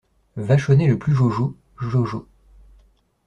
[0.35, 1.55] Vachonnet Le plus jojo…
[1.79, 2.27] jojo…